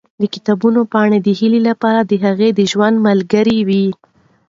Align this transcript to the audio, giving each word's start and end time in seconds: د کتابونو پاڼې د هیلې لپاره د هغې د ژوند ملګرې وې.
د 0.21 0.23
کتابونو 0.33 0.79
پاڼې 0.93 1.19
د 1.23 1.27
هیلې 1.39 1.61
لپاره 1.69 1.99
د 2.03 2.13
هغې 2.25 2.49
د 2.53 2.59
ژوند 2.71 2.95
ملګرې 3.07 3.59
وې. 3.67 3.85